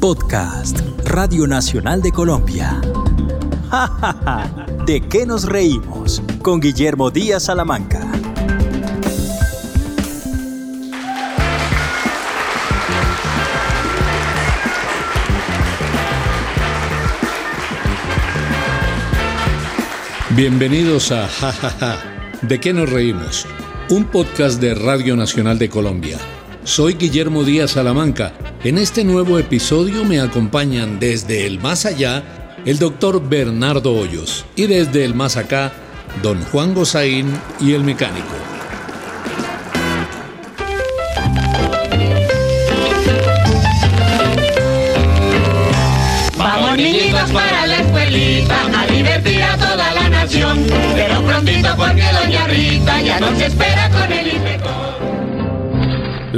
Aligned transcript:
Podcast 0.00 0.78
Radio 1.04 1.46
Nacional 1.46 2.00
de 2.00 2.10
Colombia. 2.10 2.80
¡Ja, 3.70 3.86
ja, 3.86 4.16
ja! 4.24 4.66
¿De 4.86 5.02
qué 5.02 5.26
nos 5.26 5.44
reímos? 5.44 6.22
Con 6.40 6.58
Guillermo 6.58 7.10
Díaz 7.10 7.42
Salamanca. 7.44 8.10
Bienvenidos 20.30 21.12
a 21.12 21.28
Ja 21.28 21.52
Ja 21.52 21.70
Ja. 21.78 21.98
¿De 22.40 22.58
qué 22.58 22.72
nos 22.72 22.88
reímos? 22.88 23.46
Un 23.90 24.06
podcast 24.06 24.62
de 24.62 24.74
Radio 24.74 25.14
Nacional 25.14 25.58
de 25.58 25.68
Colombia. 25.68 26.18
Soy 26.70 26.94
Guillermo 26.94 27.42
Díaz 27.42 27.72
Salamanca. 27.72 28.32
En 28.62 28.78
este 28.78 29.02
nuevo 29.02 29.40
episodio 29.40 30.04
me 30.04 30.20
acompañan 30.20 31.00
desde 31.00 31.44
el 31.44 31.58
más 31.58 31.84
allá 31.84 32.22
el 32.64 32.78
doctor 32.78 33.28
Bernardo 33.28 33.92
Hoyos 33.92 34.44
y 34.54 34.68
desde 34.68 35.04
el 35.04 35.12
más 35.12 35.36
acá 35.36 35.72
don 36.22 36.40
Juan 36.44 36.72
Gozaín 36.72 37.36
y 37.58 37.72
el 37.72 37.82
mecánico. 37.82 38.28
Vamos 46.38 46.76
niñitos 46.76 47.30
para 47.32 47.66
la 47.66 47.80
escuelita 47.80 48.80
a 48.80 48.86
divertir 48.86 49.42
a 49.42 49.56
toda 49.56 49.92
la 49.92 50.08
nación. 50.08 50.64
Pero 50.94 51.20
prontito 51.24 51.76
porque 51.76 52.04
doña 52.22 52.46
Rita 52.46 53.02
ya 53.02 53.18
nos 53.18 53.40
espera 53.40 53.90
con 53.90 54.12
el 54.12 54.28
inspector. 54.28 55.09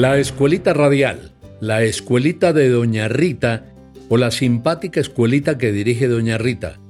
La 0.03 0.19
escuelita 0.19 0.75
radial, 0.75 1.31
la 1.61 1.85
escuelita 1.85 2.53
de 2.53 2.69
doña 2.69 3.07
Rita 3.07 3.67
o 4.09 4.17
la 4.17 4.33
simpática 4.33 4.99
escuelita 4.99 5.59
que 5.59 5.71
dirige 5.71 6.09
doña 6.09 6.39
Rita. 6.39 6.81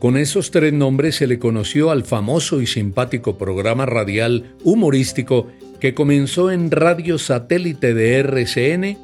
Con 0.00 0.16
esos 0.16 0.50
tres 0.50 0.72
nombres 0.72 1.14
se 1.14 1.28
le 1.28 1.38
conoció 1.38 1.92
al 1.92 2.02
famoso 2.02 2.60
y 2.60 2.66
simpático 2.66 3.38
programa 3.38 3.86
radial 3.86 4.56
humorístico 4.64 5.46
que 5.78 5.94
comenzó 5.94 6.50
en 6.50 6.72
Radio 6.72 7.18
Satélite 7.18 7.94
de 7.94 8.18
RCN 8.18 8.98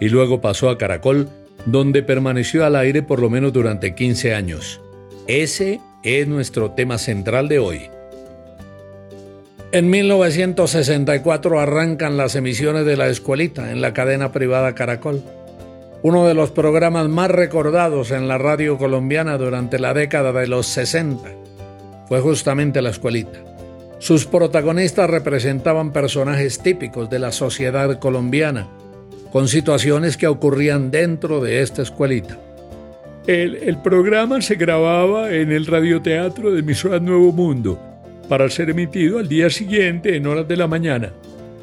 y 0.00 0.08
luego 0.10 0.40
pasó 0.40 0.70
a 0.70 0.78
Caracol, 0.78 1.28
donde 1.66 2.04
permaneció 2.04 2.64
al 2.64 2.76
aire 2.76 3.02
por 3.02 3.18
lo 3.20 3.30
menos 3.30 3.52
durante 3.52 3.96
15 3.96 4.32
años. 4.36 4.80
Ese 5.26 5.80
es 6.04 6.28
nuestro 6.28 6.70
tema 6.70 6.98
central 6.98 7.48
de 7.48 7.58
hoy. 7.58 7.97
En 9.70 9.90
1964 9.90 11.60
arrancan 11.60 12.16
las 12.16 12.34
emisiones 12.34 12.86
de 12.86 12.96
La 12.96 13.08
Escuelita 13.08 13.70
en 13.70 13.82
la 13.82 13.92
cadena 13.92 14.32
privada 14.32 14.74
Caracol, 14.74 15.22
uno 16.00 16.26
de 16.26 16.32
los 16.32 16.50
programas 16.50 17.10
más 17.10 17.30
recordados 17.30 18.10
en 18.10 18.28
la 18.28 18.38
radio 18.38 18.78
colombiana 18.78 19.36
durante 19.36 19.78
la 19.78 19.92
década 19.92 20.32
de 20.32 20.46
los 20.46 20.68
60. 20.68 21.28
Fue 22.08 22.20
justamente 22.20 22.80
La 22.80 22.88
Escuelita. 22.88 23.40
Sus 23.98 24.24
protagonistas 24.24 25.10
representaban 25.10 25.92
personajes 25.92 26.60
típicos 26.60 27.10
de 27.10 27.18
la 27.18 27.30
sociedad 27.30 27.98
colombiana, 27.98 28.66
con 29.30 29.48
situaciones 29.48 30.16
que 30.16 30.28
ocurrían 30.28 30.90
dentro 30.90 31.42
de 31.42 31.60
esta 31.60 31.82
escuelita. 31.82 32.38
El, 33.26 33.76
programa 33.84 34.40
se 34.40 34.54
grababa 34.54 35.30
en 35.30 35.52
el 35.52 35.66
radioteatro 35.66 36.52
de 36.52 36.60
emisora 36.60 36.98
Nuevo 37.00 37.32
Mundo 37.32 37.87
para 38.28 38.48
ser 38.48 38.70
emitido 38.70 39.18
al 39.18 39.28
día 39.28 39.50
siguiente 39.50 40.16
en 40.16 40.26
horas 40.26 40.46
de 40.46 40.56
la 40.56 40.66
mañana. 40.66 41.12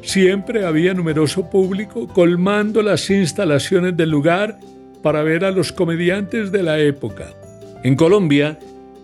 Siempre 0.02 0.64
había 0.64 0.94
numeroso 0.94 1.50
público 1.50 2.08
colmando 2.08 2.82
las 2.82 3.10
instalaciones 3.10 3.96
del 3.96 4.10
lugar 4.10 4.58
para 5.02 5.22
ver 5.22 5.44
a 5.44 5.50
los 5.50 5.72
comediantes 5.72 6.52
de 6.52 6.62
la 6.62 6.78
época. 6.78 7.32
En 7.82 7.96
Colombia, 7.96 8.58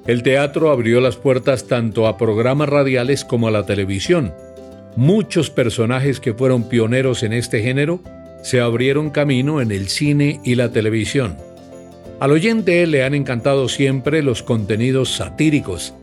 el 0.07 0.23
teatro 0.23 0.71
abrió 0.71 1.01
las 1.01 1.17
puertas 1.17 1.67
tanto 1.67 2.07
a 2.07 2.19
programas 2.19 2.69
radiales 2.69 3.25
como 3.25 3.49
a 3.49 3.53
la 3.53 3.67
televisión. 3.67 4.33
Muchos 4.97 5.51
personajes 5.51 6.21
que 6.21 6.35
fueron 6.35 6.69
pioneros 6.69 7.23
en 7.23 7.33
este 7.33 7.63
género 7.63 8.01
se 8.43 8.61
abrieron 8.61 9.11
camino 9.11 9.61
en 9.61 9.71
el 9.71 9.89
cine 9.89 10.41
y 10.45 10.57
la 10.57 10.71
televisión. 10.71 11.37
Al 12.19 12.33
oyente 12.33 12.87
le 12.87 13.05
han 13.05 13.15
encantado 13.15 13.69
siempre 13.69 14.23
los 14.23 14.43
contenidos 14.43 15.11
satíricos, 15.17 15.95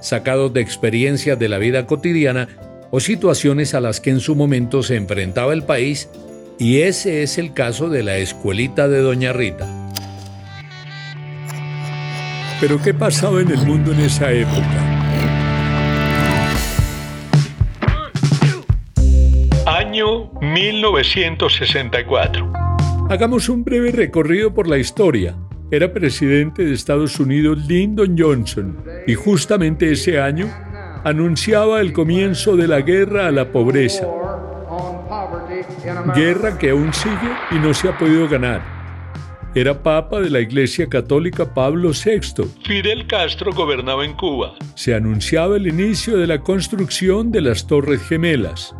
sacados 0.00 0.52
de 0.52 0.60
experiencias 0.60 1.38
de 1.38 1.48
la 1.48 1.58
vida 1.58 1.86
cotidiana 1.86 2.48
o 2.90 3.00
situaciones 3.00 3.74
a 3.74 3.80
las 3.80 4.00
que 4.00 4.10
en 4.10 4.20
su 4.20 4.34
momento 4.34 4.82
se 4.82 4.96
enfrentaba 4.96 5.52
el 5.52 5.62
país, 5.62 6.08
y 6.58 6.80
ese 6.80 7.22
es 7.22 7.38
el 7.38 7.52
caso 7.52 7.88
de 7.88 8.02
la 8.02 8.16
escuelita 8.16 8.88
de 8.88 9.00
Doña 9.00 9.32
Rita. 9.32 9.66
Pero 12.60 12.82
¿qué 12.82 12.92
pasaba 12.92 13.40
en 13.40 13.50
el 13.50 13.64
mundo 13.64 13.92
en 13.92 14.00
esa 14.00 14.32
época? 14.32 14.84
Año 19.66 20.32
1964. 20.40 22.52
Hagamos 23.10 23.48
un 23.48 23.64
breve 23.64 23.92
recorrido 23.92 24.52
por 24.52 24.66
la 24.66 24.78
historia. 24.78 25.36
Era 25.70 25.92
presidente 25.92 26.64
de 26.64 26.72
Estados 26.72 27.20
Unidos 27.20 27.66
Lyndon 27.66 28.16
Johnson 28.18 28.82
y 29.06 29.12
justamente 29.14 29.92
ese 29.92 30.18
año 30.18 30.50
anunciaba 31.04 31.82
el 31.82 31.92
comienzo 31.92 32.56
de 32.56 32.66
la 32.66 32.80
guerra 32.80 33.26
a 33.26 33.30
la 33.30 33.52
pobreza. 33.52 34.06
Guerra 36.14 36.56
que 36.56 36.70
aún 36.70 36.92
sigue 36.94 37.30
y 37.50 37.56
no 37.56 37.74
se 37.74 37.90
ha 37.90 37.98
podido 37.98 38.26
ganar. 38.28 38.62
Era 39.54 39.82
papa 39.82 40.20
de 40.20 40.30
la 40.30 40.40
Iglesia 40.40 40.88
Católica 40.88 41.52
Pablo 41.52 41.90
VI. 41.90 42.44
Fidel 42.64 43.06
Castro 43.06 43.52
gobernaba 43.52 44.06
en 44.06 44.14
Cuba. 44.14 44.54
Se 44.74 44.94
anunciaba 44.94 45.56
el 45.56 45.66
inicio 45.66 46.16
de 46.16 46.26
la 46.26 46.40
construcción 46.40 47.30
de 47.30 47.42
las 47.42 47.66
Torres 47.66 48.00
Gemelas. 48.08 48.74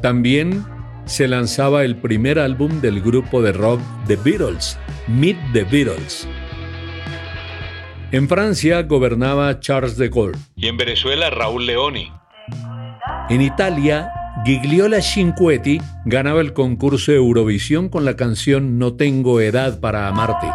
También 0.00 0.64
se 1.06 1.28
lanzaba 1.28 1.84
el 1.84 1.96
primer 1.96 2.38
álbum 2.38 2.80
del 2.80 3.00
grupo 3.00 3.42
de 3.42 3.52
rock 3.52 3.80
The 4.06 4.16
Beatles, 4.16 4.78
Meet 5.08 5.36
the 5.52 5.64
Beatles. 5.64 6.28
En 8.12 8.28
Francia 8.28 8.82
gobernaba 8.82 9.60
Charles 9.60 9.96
de 9.96 10.08
Gaulle. 10.08 10.38
Y 10.56 10.68
en 10.68 10.76
Venezuela 10.76 11.30
Raúl 11.30 11.66
Leoni. 11.66 12.12
En 13.28 13.40
Italia, 13.40 14.10
Gigliola 14.44 15.00
Cinquetti 15.00 15.80
ganaba 16.04 16.40
el 16.40 16.52
concurso 16.52 17.12
Eurovisión 17.12 17.88
con 17.88 18.04
la 18.04 18.16
canción 18.16 18.78
No 18.78 18.94
tengo 18.94 19.40
edad 19.40 19.80
para 19.80 20.08
amarte. 20.08 20.46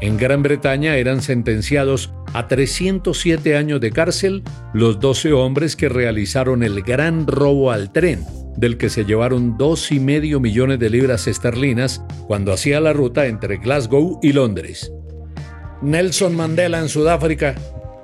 En 0.00 0.16
Gran 0.16 0.42
Bretaña 0.42 0.96
eran 0.96 1.20
sentenciados 1.22 2.12
a 2.32 2.48
307 2.48 3.56
años 3.56 3.80
de 3.80 3.90
cárcel 3.90 4.42
los 4.72 4.98
12 5.00 5.32
hombres 5.32 5.76
que 5.76 5.88
realizaron 5.88 6.62
el 6.62 6.82
gran 6.82 7.26
robo 7.26 7.70
al 7.70 7.92
tren, 7.92 8.24
del 8.56 8.76
que 8.76 8.90
se 8.90 9.04
llevaron 9.04 9.56
dos 9.56 9.92
y 9.92 10.00
medio 10.00 10.40
millones 10.40 10.78
de 10.78 10.90
libras 10.90 11.26
esterlinas 11.26 12.02
cuando 12.26 12.52
hacía 12.52 12.80
la 12.80 12.92
ruta 12.92 13.26
entre 13.26 13.58
Glasgow 13.58 14.20
y 14.22 14.32
Londres. 14.32 14.92
Nelson 15.82 16.36
Mandela 16.36 16.78
en 16.78 16.88
Sudáfrica 16.88 17.54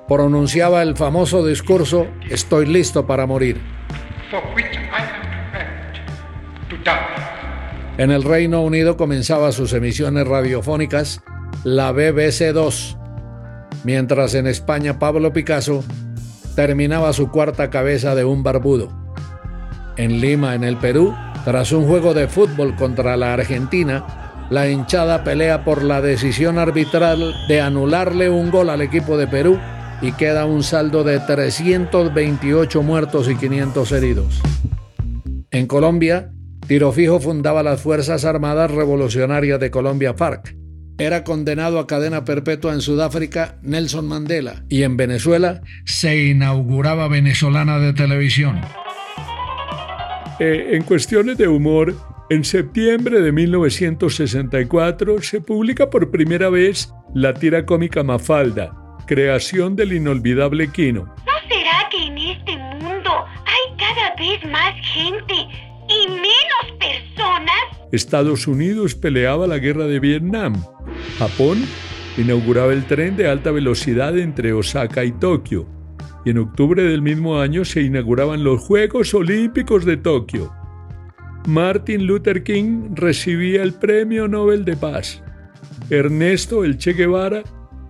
pronunciaba 0.07 0.81
el 0.81 0.95
famoso 0.95 1.45
discurso 1.45 2.07
Estoy 2.29 2.65
listo 2.65 3.05
para 3.05 3.25
morir. 3.25 3.61
En 7.97 8.11
el 8.11 8.23
Reino 8.23 8.61
Unido 8.61 8.95
comenzaba 8.95 9.51
sus 9.51 9.73
emisiones 9.73 10.27
radiofónicas 10.27 11.23
la 11.63 11.91
BBC 11.91 12.53
2, 12.53 12.97
mientras 13.83 14.35
en 14.35 14.47
España 14.47 14.99
Pablo 14.99 15.33
Picasso 15.33 15.83
terminaba 16.55 17.11
su 17.13 17.29
cuarta 17.29 17.69
cabeza 17.69 18.15
de 18.15 18.25
un 18.25 18.43
barbudo. 18.43 19.06
En 19.97 20.21
Lima, 20.21 20.55
en 20.55 20.63
el 20.63 20.77
Perú, 20.77 21.15
tras 21.43 21.71
un 21.71 21.85
juego 21.85 22.13
de 22.13 22.27
fútbol 22.27 22.75
contra 22.75 23.17
la 23.17 23.33
Argentina, 23.33 24.05
la 24.49 24.69
hinchada 24.69 25.23
pelea 25.23 25.63
por 25.63 25.83
la 25.83 26.01
decisión 26.01 26.57
arbitral 26.57 27.35
de 27.47 27.61
anularle 27.61 28.29
un 28.29 28.49
gol 28.51 28.69
al 28.69 28.81
equipo 28.81 29.17
de 29.17 29.27
Perú 29.27 29.59
y 30.01 30.11
queda 30.13 30.45
un 30.45 30.63
saldo 30.63 31.03
de 31.03 31.19
328 31.19 32.83
muertos 32.83 33.29
y 33.29 33.35
500 33.35 33.91
heridos. 33.91 34.41
En 35.51 35.67
Colombia, 35.67 36.31
Tiro 36.67 36.91
Fijo 36.91 37.19
fundaba 37.19 37.63
las 37.63 37.81
Fuerzas 37.81 38.25
Armadas 38.25 38.71
Revolucionarias 38.71 39.59
de 39.59 39.71
Colombia 39.71 40.13
FARC. 40.13 40.55
Era 40.99 41.23
condenado 41.23 41.79
a 41.79 41.87
cadena 41.87 42.25
perpetua 42.25 42.73
en 42.73 42.81
Sudáfrica 42.81 43.57
Nelson 43.61 44.07
Mandela 44.07 44.65
y 44.67 44.83
en 44.83 44.97
Venezuela 44.97 45.61
se 45.85 46.25
inauguraba 46.25 47.07
Venezolana 47.07 47.79
de 47.79 47.93
Televisión. 47.93 48.61
Eh, 50.39 50.75
en 50.75 50.83
cuestiones 50.83 51.37
de 51.39 51.47
humor, 51.47 51.95
en 52.29 52.43
septiembre 52.43 53.21
de 53.21 53.31
1964 53.31 55.21
se 55.23 55.41
publica 55.41 55.89
por 55.89 56.11
primera 56.11 56.49
vez 56.49 56.93
la 57.15 57.33
tira 57.33 57.65
cómica 57.65 58.03
Mafalda, 58.03 58.71
creación 59.07 59.75
del 59.75 59.93
inolvidable 59.93 60.71
Quino. 60.71 61.05
¿No 61.05 61.33
será 61.49 61.89
que 61.89 62.05
en 62.05 62.17
este 62.19 62.55
mundo 62.55 63.09
hay 63.45 63.77
cada 63.79 64.15
vez 64.15 64.45
más 64.51 64.75
gente 64.93 65.33
y 65.89 66.07
menos 66.07 66.77
personas? 66.79 67.55
Estados 67.91 68.45
Unidos 68.45 68.93
peleaba 68.93 69.47
la 69.47 69.57
guerra 69.57 69.85
de 69.85 69.99
Vietnam. 69.99 70.63
Japón 71.17 71.65
inauguraba 72.15 72.73
el 72.73 72.85
tren 72.85 73.17
de 73.17 73.27
alta 73.27 73.49
velocidad 73.49 74.15
entre 74.15 74.53
Osaka 74.53 75.03
y 75.03 75.13
Tokio. 75.13 75.76
En 76.29 76.37
octubre 76.39 76.83
del 76.83 77.01
mismo 77.01 77.39
año 77.39 77.63
se 77.63 77.81
inauguraban 77.81 78.43
los 78.43 78.59
Juegos 78.59 79.13
Olímpicos 79.13 79.85
de 79.85 79.95
Tokio. 79.95 80.51
Martin 81.47 82.05
Luther 82.05 82.43
King 82.43 82.89
recibía 82.95 83.63
el 83.63 83.73
Premio 83.73 84.27
Nobel 84.27 84.65
de 84.65 84.75
Paz. 84.75 85.23
Ernesto 85.89 86.65
El 86.65 86.77
Che 86.77 86.91
Guevara 86.91 87.43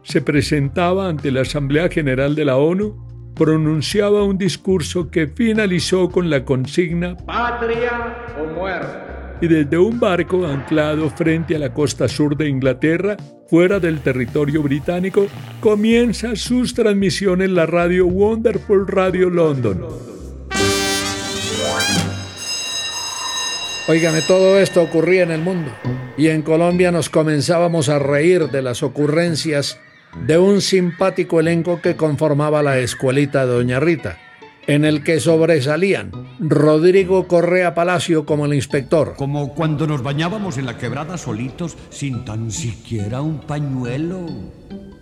se 0.04 0.22
presentaba 0.22 1.10
ante 1.10 1.32
la 1.32 1.42
Asamblea 1.42 1.90
General 1.90 2.36
de 2.36 2.46
la 2.46 2.58
ONU, 2.58 3.34
pronunciaba 3.34 4.24
un 4.24 4.38
discurso 4.38 5.10
que 5.10 5.28
finalizó 5.28 6.12
con 6.12 6.30
la 6.30 6.46
consigna 6.46 7.18
Patria 7.18 8.18
o 8.40 8.54
muerte. 8.54 9.17
Y 9.40 9.48
desde 9.48 9.78
un 9.78 10.00
barco 10.00 10.46
anclado 10.46 11.10
frente 11.10 11.56
a 11.56 11.60
la 11.60 11.74
costa 11.74 12.08
sur 12.08 12.36
de 12.36 12.50
Inglaterra, 12.50 13.18
fuera 13.48 13.80
del 13.80 14.00
territorio 14.00 14.64
británico, 14.64 15.28
comienza 15.60 16.36
sus 16.36 16.74
transmisiones 16.74 17.50
la 17.50 17.66
radio 17.66 18.08
Wonderful 18.08 18.88
Radio 18.88 19.30
London. 19.30 19.86
Óigame, 23.88 24.22
todo 24.22 24.60
esto 24.60 24.82
ocurría 24.82 25.24
en 25.24 25.32
el 25.32 25.42
mundo 25.42 25.72
y 26.18 26.28
en 26.28 26.42
Colombia 26.42 26.92
nos 26.92 27.10
comenzábamos 27.10 27.88
a 27.88 28.00
reír 28.00 28.50
de 28.50 28.62
las 28.62 28.84
ocurrencias 28.84 29.80
de 30.26 30.38
un 30.38 30.60
simpático 30.60 31.40
elenco 31.40 31.80
que 31.82 31.96
conformaba 31.96 32.64
la 32.64 32.80
escuelita 32.80 33.46
de 33.46 33.54
Doña 33.54 33.80
Rita, 33.80 34.18
en 34.68 34.86
el 34.86 35.04
que 35.04 35.20
sobresalían 35.20 36.12
Rodrigo 36.40 37.28
Correa 37.28 37.74
Palacio 37.74 38.26
como 38.26 38.46
el 38.46 38.54
inspector. 38.54 39.16
Como 39.18 39.54
cuando 39.56 39.88
nos 39.88 40.04
bañábamos 40.04 40.58
en 40.58 40.66
la 40.66 40.78
quebrada 40.78 41.18
solitos 41.18 41.78
sin 41.90 42.26
tan 42.26 42.52
siquiera 42.52 43.22
un 43.22 43.40
pañuelo 43.40 44.26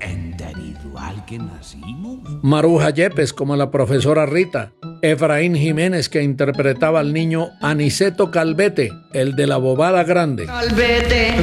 individual 0.01 1.25
que 1.25 1.39
nacimos. 1.39 2.19
Maruja 2.43 2.91
Yepes 2.91 3.33
como 3.33 3.55
la 3.55 3.71
profesora 3.71 4.25
Rita, 4.25 4.73
Efraín 5.11 5.55
Jiménez 5.55 6.09
que 6.09 6.23
interpretaba 6.23 6.99
al 6.99 7.13
niño 7.13 7.51
Aniceto 7.61 8.31
Calvete, 8.31 8.91
el 9.13 9.35
de 9.35 9.47
la 9.47 9.57
bobada 9.57 10.03
grande. 10.03 10.45
Calvete, 10.45 11.33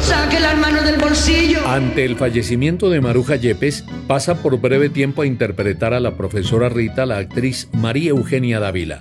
saque 0.00 0.40
las 0.40 0.58
manos 0.58 0.84
del 0.84 0.98
bolsillo. 0.98 1.66
Ante 1.66 2.04
el 2.04 2.16
fallecimiento 2.16 2.90
de 2.90 3.00
Maruja 3.00 3.36
Yepes, 3.36 3.84
pasa 4.06 4.42
por 4.42 4.60
breve 4.60 4.88
tiempo 4.88 5.22
a 5.22 5.26
interpretar 5.26 5.94
a 5.94 6.00
la 6.00 6.16
profesora 6.16 6.68
Rita 6.68 7.06
la 7.06 7.18
actriz 7.18 7.68
María 7.72 8.10
Eugenia 8.10 8.60
Dávila. 8.60 9.00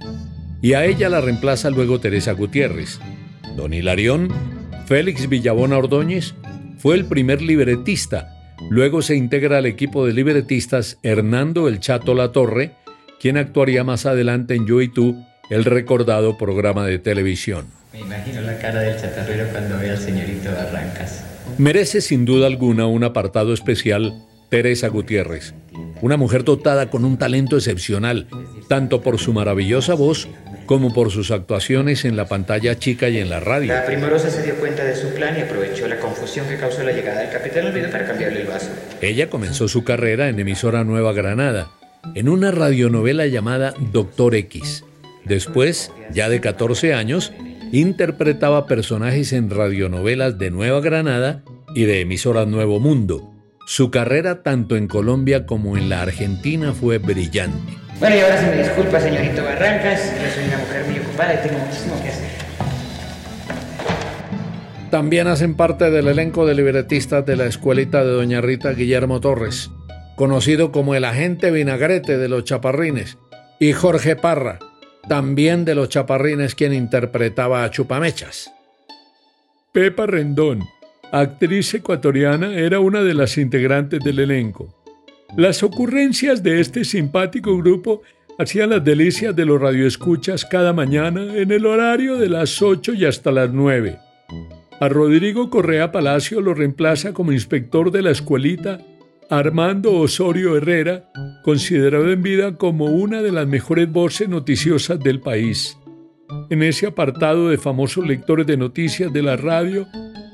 Y 0.62 0.74
a 0.74 0.86
ella 0.86 1.10
la 1.10 1.22
reemplaza 1.22 1.70
luego 1.70 2.00
Teresa 2.00 2.34
Gutiérrez. 2.34 3.00
Don 3.56 3.74
Hilarión, 3.74 4.30
Félix 4.86 5.30
Villabona 5.30 5.78
Ordóñez, 5.78 6.36
fue 6.78 6.96
el 6.96 7.06
primer 7.06 7.42
libretista 7.42 8.36
Luego 8.70 9.02
se 9.02 9.16
integra 9.16 9.60
al 9.60 9.66
equipo 9.66 10.06
de 10.06 10.14
libretistas 10.14 10.98
Hernando 11.04 11.68
El 11.68 11.80
Chato 11.80 12.16
La 12.16 12.32
Torre, 12.32 12.74
quien 13.20 13.38
actuaría 13.38 13.84
más 13.84 14.06
adelante 14.06 14.56
en 14.56 14.66
Yo 14.68 14.82
y 14.82 14.88
Tú, 14.88 15.26
el 15.50 15.66
recordado 15.66 16.38
programa 16.38 16.86
de 16.86 17.00
televisión. 17.00 17.68
Me 17.94 18.00
imagino 18.00 18.42
la 18.42 18.58
cara 18.58 18.82
del 18.82 19.00
chatarrero 19.00 19.48
cuando 19.52 19.78
ve 19.78 19.90
al 19.90 19.98
señorito 19.98 20.52
Barrancas. 20.52 21.24
Merece 21.58 22.02
sin 22.02 22.26
duda 22.26 22.48
alguna 22.48 22.88
un 22.88 23.04
apartado 23.04 23.54
especial 23.54 24.14
Teresa 24.50 24.90
Gutiérrez, 24.90 25.54
una 26.02 26.18
mujer 26.18 26.44
dotada 26.44 26.90
con 26.90 27.06
un 27.06 27.18
talento 27.18 27.56
excepcional, 27.56 28.28
tanto 28.68 29.02
por 29.02 29.18
su 29.18 29.34
maravillosa 29.34 29.94
voz 29.94 30.28
como 30.66 30.94
por 30.94 31.12
sus 31.12 31.32
actuaciones 31.32 32.06
en 32.06 32.16
la 32.18 32.26
pantalla 32.26 32.78
chica 32.78 33.10
y 33.10 33.20
en 33.20 33.30
la 33.30 33.40
radio. 33.40 33.74
La 33.74 33.86
primorosa 33.86 34.30
se 34.30 34.44
dio 34.44 34.56
cuenta 34.56 34.84
de 34.84 34.96
su 34.96 35.10
plan 35.10 35.38
y 35.38 35.42
aprovechó 35.42 35.88
la 35.88 36.00
confusión 36.00 36.48
que 36.48 36.58
causó 36.58 36.84
la 36.84 36.92
llegada 36.92 37.22
del 37.22 37.32
capitán 37.32 37.68
Olvido 37.68 37.90
para 37.92 38.06
cambiarle 38.06 38.42
el 38.42 38.48
vaso. 38.48 38.70
Ella 39.02 39.30
comenzó 39.30 39.68
su 39.68 39.84
carrera 39.84 40.30
en 40.30 40.40
emisora 40.40 40.84
Nueva 40.84 41.14
Granada, 41.14 41.70
en 42.14 42.30
una 42.30 42.52
radionovela 42.52 43.26
llamada 43.26 43.74
Doctor 43.92 44.36
X. 44.36 44.84
Después, 45.26 45.92
ya 46.14 46.30
de 46.30 46.40
14 46.40 46.94
años, 46.94 47.34
interpretaba 47.72 48.68
personajes 48.68 49.34
en 49.34 49.50
radionovelas 49.50 50.38
de 50.38 50.52
Nueva 50.52 50.82
Granada 50.82 51.44
y 51.74 51.86
de 51.86 52.02
emisora 52.02 52.46
Nuevo 52.46 52.80
Mundo. 52.80 53.32
Su 53.68 53.90
carrera 53.90 54.44
tanto 54.44 54.78
en 54.78 54.88
Colombia 54.88 55.46
como 55.48 55.76
en 55.76 55.90
la 55.90 56.04
Argentina 56.04 56.74
fue 56.74 57.00
brillante. 57.00 57.74
Bueno, 58.00 58.16
y 58.16 58.20
ahora 58.20 58.40
sí 58.40 58.46
me 58.46 58.58
disculpa, 58.58 59.00
señorito 59.00 59.44
Barrancas. 59.44 60.14
Yo 60.22 60.30
soy 60.30 60.48
una 60.48 60.58
mujer 60.60 60.86
muy 60.86 61.00
ocupada 61.00 61.34
y 61.34 61.48
tengo 61.48 61.60
muchísimo 61.60 61.96
que 62.04 62.10
hacer. 62.10 62.30
También 64.92 65.28
hacen 65.28 65.56
parte 65.56 65.90
del 65.90 66.08
elenco 66.08 66.46
de 66.46 66.54
libretistas 66.54 67.26
de 67.26 67.36
la 67.36 67.46
escuelita 67.46 68.04
de 68.04 68.12
Doña 68.12 68.42
Rita 68.42 68.72
Guillermo 68.72 69.20
Torres, 69.20 69.72
conocido 70.16 70.72
como 70.72 70.96
el 70.96 71.06
agente 71.06 71.52
vinagrete 71.52 72.18
de 72.18 72.30
los 72.30 72.44
chaparrines, 72.44 73.18
y 73.60 73.74
Jorge 73.74 74.16
Parra, 74.16 74.60
también 75.08 75.66
de 75.66 75.76
los 75.76 75.90
chaparrines 75.90 76.56
quien 76.56 76.74
interpretaba 76.74 77.64
a 77.64 77.72
Chupamechas. 77.72 78.52
Pepa 79.72 80.06
Rendón, 80.06 80.64
actriz 81.12 81.74
ecuatoriana, 81.74 82.56
era 82.56 82.80
una 82.80 83.04
de 83.04 83.14
las 83.14 83.38
integrantes 83.38 84.00
del 84.00 84.20
elenco. 84.20 84.74
Las 85.38 85.64
ocurrencias 85.64 86.44
de 86.44 86.62
este 86.62 86.86
simpático 86.86 87.58
grupo 87.58 88.02
hacían 88.38 88.70
las 88.70 88.84
delicias 88.84 89.36
de 89.36 89.46
los 89.46 89.62
radioescuchas 89.62 90.46
cada 90.46 90.74
mañana 90.74 91.36
en 91.36 91.52
el 91.52 91.66
horario 91.66 92.18
de 92.18 92.30
las 92.30 92.62
8 92.62 92.94
y 92.94 93.06
hasta 93.06 93.32
las 93.32 93.52
9. 93.52 93.98
A 94.80 94.90
Rodrigo 94.90 95.50
Correa 95.50 95.92
Palacio 95.92 96.42
lo 96.42 96.54
reemplaza 96.54 97.14
como 97.14 97.32
inspector 97.32 97.92
de 97.92 98.02
la 98.02 98.12
escuelita 98.12 98.80
Armando 99.30 99.94
Osorio 99.94 100.56
Herrera, 100.56 101.10
considerado 101.44 102.12
en 102.12 102.22
vida 102.22 102.58
como 102.58 102.86
una 102.86 103.22
de 103.22 103.32
las 103.32 103.48
mejores 103.48 103.92
voces 103.92 104.30
noticiosas 104.30 105.00
del 105.00 105.20
país. 105.20 105.78
En 106.50 106.62
ese 106.62 106.88
apartado 106.88 107.50
de 107.50 107.58
famosos 107.58 108.06
lectores 108.06 108.46
de 108.46 108.58
noticias 108.58 109.12
de 109.12 109.24
la 109.24 109.36
radio, 109.36 109.88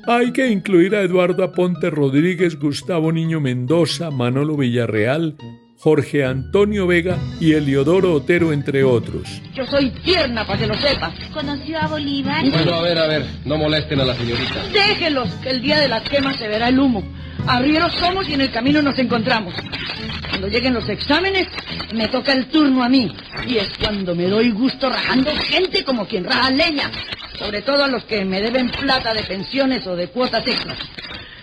hay 0.06 0.32
que 0.32 0.48
incluir 0.48 0.94
a 0.94 1.02
Eduardo 1.02 1.42
Aponte 1.42 1.88
Rodríguez, 1.90 2.58
Gustavo 2.58 3.12
Niño 3.12 3.40
Mendoza, 3.40 4.10
Manolo 4.10 4.56
Villarreal, 4.56 5.36
Jorge 5.78 6.24
Antonio 6.24 6.86
Vega 6.86 7.18
y 7.40 7.52
Eliodoro 7.54 8.12
Otero, 8.14 8.52
entre 8.52 8.84
otros. 8.84 9.42
Yo 9.54 9.64
soy 9.66 9.90
tierna, 10.04 10.46
para 10.46 10.60
que 10.60 10.66
lo 10.66 10.74
sepas. 10.74 11.14
¿Conoció 11.32 11.78
a 11.78 11.88
Bolívar? 11.88 12.44
Bueno, 12.48 12.74
a 12.74 12.82
ver, 12.82 12.98
a 12.98 13.06
ver, 13.06 13.26
no 13.44 13.56
molesten 13.56 14.00
a 14.00 14.04
la 14.04 14.14
señorita. 14.14 14.64
Déjenlos, 14.72 15.28
que 15.42 15.50
el 15.50 15.62
día 15.62 15.80
de 15.80 15.88
las 15.88 16.08
quemas 16.08 16.38
se 16.38 16.46
verá 16.46 16.68
el 16.68 16.78
humo. 16.78 17.02
Arrieros 17.46 17.92
somos 17.94 18.28
y 18.28 18.34
en 18.34 18.42
el 18.42 18.50
camino 18.50 18.82
nos 18.82 18.98
encontramos. 18.98 19.54
Cuando 20.30 20.48
lleguen 20.48 20.74
los 20.74 20.88
exámenes, 20.88 21.48
me 21.94 22.08
toca 22.08 22.32
el 22.32 22.46
turno 22.46 22.82
a 22.82 22.88
mí. 22.88 23.14
Y 23.46 23.58
es 23.58 23.70
cuando 23.80 24.14
me 24.14 24.28
doy 24.28 24.50
gusto 24.50 24.88
rajando 24.88 25.30
gente 25.36 25.84
como 25.84 26.06
quien 26.06 26.24
raja 26.24 26.50
leña 26.50 26.90
sobre 27.42 27.62
todo 27.62 27.82
a 27.82 27.88
los 27.88 28.04
que 28.04 28.24
me 28.24 28.40
deben 28.40 28.70
plata 28.70 29.12
de 29.12 29.22
pensiones 29.24 29.86
o 29.86 29.96
de 29.96 30.08
cuotas 30.08 30.46
extras. 30.46 30.78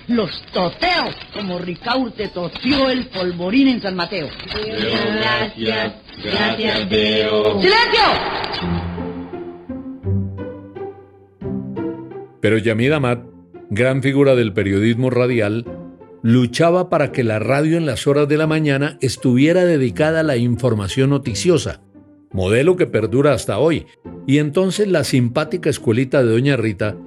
Los 0.08 0.41
toteo, 0.53 1.10
como 1.34 1.60
Ricaurte 1.60 2.29
toteó 2.29 2.89
el 2.89 3.08
polvorín 3.08 3.68
en 3.68 3.82
San 3.82 3.96
Mateo. 3.96 4.27
gracias, 4.56 5.94
gracias, 6.24 6.89
Deo. 6.89 7.62
¡Silencio! 7.62 8.01
Pero 12.41 12.58
Yamid 12.58 12.94
Amat, 12.94 13.20
gran 13.70 14.01
figura 14.01 14.36
del 14.36 14.53
periodismo 14.53 15.10
radial, 15.10 15.65
luchaba 16.22 16.90
para 16.90 17.12
que 17.12 17.24
la 17.24 17.40
radio 17.40 17.78
en 17.78 17.86
las 17.86 18.08
horas 18.08 18.28
de 18.28 18.38
la 18.38 18.48
mañana 18.48 18.98
estuviera 19.02 19.66
dedicada 19.66 20.22
a 20.22 20.24
la 20.24 20.38
información 20.38 21.12
noticiosa, 21.12 21.82
modelo 22.32 22.76
que 22.76 22.88
perdura 22.88 23.34
hasta 23.34 23.60
hoy, 23.60 23.86
y 24.28 24.40
entonces 24.40 24.88
la 24.88 25.04
simpática 25.04 25.70
escuelita 25.70 26.24
de 26.24 26.32
Doña 26.32 26.58
Rita 26.58 26.98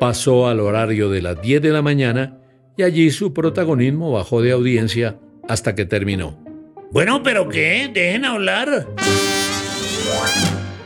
pasó 0.00 0.48
al 0.48 0.60
horario 0.60 1.10
de 1.10 1.22
las 1.22 1.40
10 1.40 1.62
de 1.62 1.70
la 1.70 1.82
mañana 1.82 2.38
y 2.76 2.82
allí 2.82 3.10
su 3.10 3.32
protagonismo 3.32 4.12
bajó 4.12 4.42
de 4.42 4.52
audiencia 4.52 5.18
hasta 5.48 5.74
que 5.74 5.84
terminó. 5.84 6.42
Bueno, 6.90 7.22
pero 7.22 7.48
¿qué? 7.48 7.90
Dejen 7.92 8.24
hablar. 8.24 8.88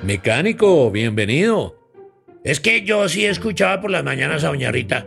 Mecánico, 0.03 0.91
bienvenido. 0.91 1.79
Es 2.45 2.61
que 2.61 2.83
yo 2.83 3.09
sí 3.09 3.25
escuchaba 3.27 3.81
por 3.81 3.91
las 3.91 4.05
mañanas 4.05 4.45
a 4.45 4.49
Doña 4.49 4.71
Rita. 4.71 5.07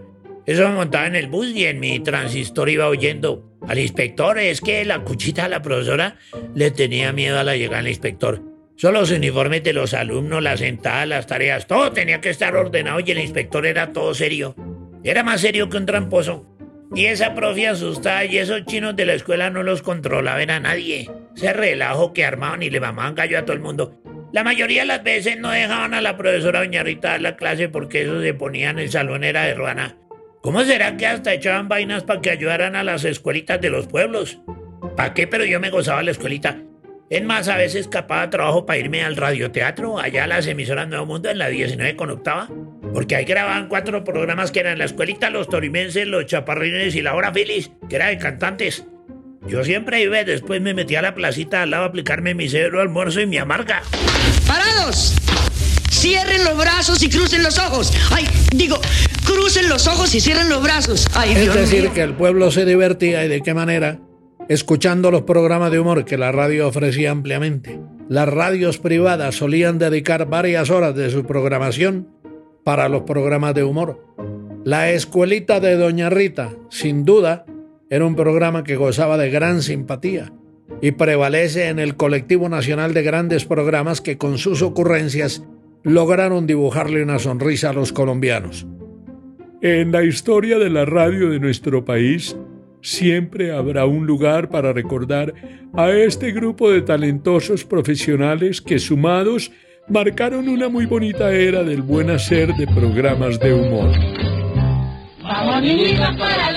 Eso 0.52 0.68
me 0.68 0.76
montaba 0.76 1.08
en 1.08 1.16
el 1.16 1.28
bus 1.28 1.48
y 1.56 1.66
en 1.66 1.80
mi 1.80 2.02
transistor 2.02 2.70
iba 2.70 2.90
oyendo 2.90 3.58
al 3.70 3.80
inspector. 3.80 4.38
Es 4.38 4.60
que 4.60 4.84
la 4.84 5.00
cuchita 5.00 5.46
a 5.46 5.48
la 5.48 5.62
profesora 5.62 6.18
le 6.54 6.72
tenía 6.72 7.14
miedo 7.14 7.40
a 7.40 7.46
la 7.46 7.56
llegada 7.56 7.78
del 7.78 7.88
inspector. 7.88 8.42
Solo 8.76 9.00
los 9.00 9.12
uniformes 9.12 9.64
de 9.64 9.72
los 9.72 9.94
alumnos, 9.94 10.44
las 10.44 10.60
sentadas, 10.60 11.08
las 11.08 11.26
tareas, 11.26 11.68
todo 11.68 11.94
tenía 11.94 12.20
que 12.20 12.32
estar 12.32 12.54
ordenado 12.54 13.00
y 13.00 13.12
el 13.12 13.20
inspector 13.20 13.66
era 13.66 13.94
todo 13.94 14.14
serio. 14.14 14.54
Era 15.06 15.24
más 15.24 15.40
serio 15.40 15.70
que 15.70 15.78
un 15.78 15.86
tramposo. 15.86 16.46
Y 16.94 17.06
esa 17.06 17.34
profe 17.34 17.70
asustada 17.70 18.26
y 18.26 18.38
esos 18.38 18.66
chinos 18.66 18.98
de 18.98 19.06
la 19.06 19.14
escuela 19.14 19.50
no 19.50 19.64
los 19.64 19.82
controlaban 19.82 20.50
a 20.50 20.60
nadie. 20.60 21.10
Se 21.34 21.54
relajo 21.54 22.12
que 22.12 22.26
armaban 22.26 22.62
y 22.62 22.70
le 22.70 22.82
mamaban 22.82 23.16
gallo 23.16 23.40
a 23.40 23.46
todo 23.46 23.54
el 23.54 23.62
mundo. 23.62 24.02
La 24.34 24.44
mayoría 24.44 24.82
de 24.82 24.88
las 24.88 25.02
veces 25.02 25.40
no 25.40 25.50
dejaban 25.50 25.94
a 25.94 26.02
la 26.02 26.18
profesora 26.18 26.60
Doña 26.60 26.84
Rita 26.84 27.12
dar 27.12 27.22
la 27.22 27.38
clase 27.38 27.70
porque 27.70 28.02
eso 28.02 28.22
se 28.22 28.34
ponía 28.34 28.72
en 28.72 28.80
el 28.80 28.90
salón 28.90 29.24
era 29.24 29.44
de 29.44 29.54
ruana. 29.54 29.96
¿Cómo 30.42 30.64
será 30.64 30.98
que 30.98 31.06
hasta 31.06 31.34
echaban 31.34 31.68
vainas 31.68 32.04
para 32.04 32.20
que 32.20 32.32
ayudaran 32.32 32.76
a 32.76 32.84
las 32.84 33.06
escuelitas 33.06 33.62
de 33.62 33.70
los 33.70 33.86
pueblos? 33.86 34.40
¿Para 34.98 35.14
qué? 35.14 35.28
Pero 35.28 35.46
yo 35.46 35.60
me 35.60 35.70
gozaba 35.70 36.02
la 36.02 36.10
escuelita. 36.10 36.58
Es 37.12 37.24
más, 37.24 37.48
a 37.48 37.58
veces 37.58 37.82
escapaba 37.82 38.28
trabajo 38.32 38.66
para 38.66 38.80
irme 38.80 39.04
al 39.04 39.18
radioteatro, 39.18 40.00
allá 40.00 40.24
a 40.24 40.28
las 40.28 40.48
emisoras 40.48 40.88
Nuevo 40.88 41.06
Mundo 41.06 41.30
en 41.30 41.38
la 41.38 41.50
19 41.50 41.96
con 41.96 42.10
octava, 42.10 42.50
porque 42.92 43.18
ahí 43.18 43.26
grababan 43.26 43.68
cuatro 43.68 44.04
programas 44.04 44.52
que 44.52 44.62
eran 44.62 44.80
la 44.80 44.86
escuelita, 44.86 45.30
los 45.30 45.48
torimenses, 45.48 46.08
los 46.08 46.26
chaparrines 46.26 46.96
y 46.96 47.02
la 47.02 47.14
hora 47.14 47.32
feliz, 47.32 47.72
que 47.88 47.98
era 47.98 48.08
de 48.08 48.18
cantantes. 48.18 48.86
Yo 49.46 49.64
siempre 49.64 50.02
iba, 50.02 50.24
después 50.24 50.60
me 50.60 50.74
metí 50.74 50.96
a 50.96 51.04
la 51.04 51.14
placita 51.14 51.62
al 51.62 51.72
lado 51.72 51.84
a 51.84 51.88
aplicarme 51.88 52.34
mi 52.34 52.50
cero 52.50 52.82
almuerzo 52.82 53.22
y 53.22 53.28
mi 53.28 53.38
amarga. 53.38 53.84
¡Parados! 54.48 55.16
Cierren 56.02 56.44
los 56.44 56.58
brazos 56.58 57.04
y 57.04 57.10
crucen 57.10 57.44
los 57.44 57.60
ojos. 57.60 57.94
Ay, 58.10 58.26
digo, 58.56 58.82
crucen 59.24 59.70
los 59.70 59.86
ojos 59.86 60.16
y 60.16 60.20
cierren 60.20 60.50
los 60.50 60.64
brazos. 60.64 61.06
Ay, 61.14 61.34
es 61.34 61.42
Dios 61.42 61.54
decir, 61.54 61.84
mío. 61.84 61.94
que 61.94 62.02
el 62.02 62.16
pueblo 62.16 62.50
se 62.50 62.66
divertía 62.66 63.24
y 63.24 63.28
de 63.28 63.42
qué 63.42 63.54
manera, 63.54 64.00
escuchando 64.50 65.12
los 65.12 65.22
programas 65.22 65.72
de 65.72 65.80
humor 65.80 66.04
que 66.04 66.18
la 66.18 66.32
radio 66.32 66.68
ofrecía 66.68 67.12
ampliamente. 67.12 67.80
Las 68.10 68.28
radios 68.28 68.80
privadas 68.80 69.36
solían 69.36 69.78
dedicar 69.78 70.28
varias 70.28 70.72
horas 70.72 70.96
de 70.96 71.12
su 71.12 71.24
programación 71.24 72.08
para 72.64 72.90
los 72.90 73.04
programas 73.04 73.54
de 73.54 73.64
humor. 73.64 74.04
La 74.66 74.90
escuelita 74.90 75.60
de 75.60 75.76
Doña 75.76 76.10
Rita, 76.10 76.50
sin 76.72 77.06
duda, 77.06 77.46
era 77.92 78.08
un 78.08 78.16
programa 78.16 78.64
que 78.64 78.76
gozaba 78.76 79.20
de 79.20 79.30
gran 79.30 79.62
simpatía 79.62 80.34
y 80.82 80.94
prevalece 80.94 81.68
en 81.68 81.78
el 81.78 81.96
colectivo 81.96 82.50
nacional 82.50 82.96
de 82.96 83.04
grandes 83.04 83.46
programas 83.46 84.02
que 84.02 84.18
con 84.18 84.40
sus 84.40 84.64
ocurrencias 84.64 85.44
lograron 85.84 86.48
dibujarle 86.48 87.04
una 87.04 87.20
sonrisa 87.20 87.70
a 87.70 87.74
los 87.74 87.94
colombianos. 87.94 88.66
En 89.62 89.92
la 89.92 90.04
historia 90.04 90.58
de 90.58 90.70
la 90.70 90.86
radio 90.86 91.30
de 91.30 91.40
nuestro 91.40 91.86
país, 91.86 92.36
siempre 92.82 93.52
habrá 93.52 93.86
un 93.86 94.08
lugar 94.08 94.50
para 94.50 94.74
recordar 94.74 95.34
a 95.74 95.92
este 95.92 96.32
grupo 96.32 96.72
de 96.72 96.82
talentosos 96.82 97.64
profesionales 97.64 98.62
que 98.62 98.80
sumados 98.80 99.52
marcaron 99.88 100.50
una 100.50 100.70
muy 100.70 100.86
bonita 100.86 101.32
era 101.32 101.64
del 101.64 101.82
buen 101.82 102.10
hacer 102.10 102.54
de 102.56 102.66
programas 102.68 103.40
de 103.40 103.54
humor. 103.54 103.92
Vamos 105.24 105.64
para 105.74 106.52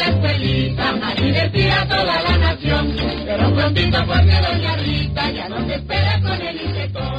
toda 1.88 2.22
la 2.22 2.38
nación. 2.38 2.96
Pero 3.24 3.54
prontito 3.54 3.98
porque 4.06 4.36
doña 4.40 4.76
Rita 4.76 5.30
ya 5.30 5.74
espera 5.74 6.20
con 6.20 6.40
el. 6.40 7.13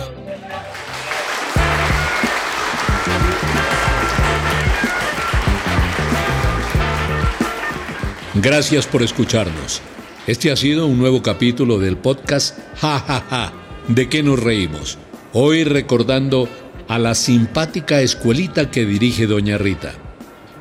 Gracias 8.42 8.86
por 8.86 9.02
escucharnos. 9.02 9.82
Este 10.28 10.52
ha 10.52 10.58
sido 10.58 10.88
un 10.88 10.98
nuevo 10.98 11.22
capítulo 11.22 11.80
del 11.80 11.96
podcast 11.96 12.58
Ja 12.76 13.00
Ja 13.00 13.24
Ja. 13.30 13.54
¿De 13.88 14.10
qué 14.10 14.24
nos 14.24 14.42
reímos? 14.42 14.98
Hoy 15.32 15.64
recordando 15.64 16.50
a 16.90 17.00
la 17.00 17.16
simpática 17.16 18.02
escuelita 18.02 18.70
que 18.72 18.86
dirige 18.86 19.26
Doña 19.26 19.58
Rita. 19.58 19.94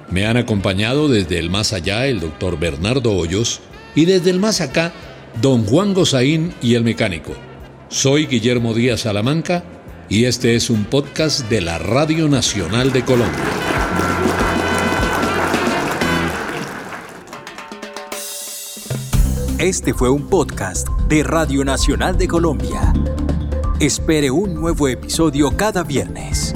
Me 0.09 0.25
han 0.25 0.37
acompañado 0.37 1.09
desde 1.09 1.41
el 1.41 1.51
más 1.51 1.73
allá 1.73 2.07
el 2.07 2.21
doctor 2.21 2.61
Bernardo 2.61 3.13
Hoyos 3.13 3.61
y 3.97 4.05
desde 4.05 4.31
el 4.31 4.39
más 4.39 4.61
acá 4.61 4.93
don 5.43 5.65
Juan 5.65 5.95
Gozaín 5.95 6.55
y 6.63 6.77
el 6.77 6.85
mecánico. 6.85 7.33
Soy 7.89 8.27
Guillermo 8.27 8.73
Díaz 8.73 9.01
Salamanca 9.01 9.65
y 10.09 10.27
este 10.27 10.55
es 10.55 10.71
un 10.71 10.85
podcast 10.85 11.49
de 11.51 11.61
la 11.61 11.79
Radio 11.79 12.29
Nacional 12.29 12.93
de 12.93 13.05
Colombia. 13.05 13.43
Este 19.65 19.95
fue 19.95 20.11
un 20.11 20.27
podcast 20.27 20.87
de 21.09 21.23
Radio 21.23 21.65
Nacional 21.65 22.19
de 22.19 22.29
Colombia. 22.29 22.93
Espere 23.81 24.31
un 24.31 24.53
nuevo 24.53 24.89
episodio 24.89 25.57
cada 25.57 25.83
viernes. 25.83 26.55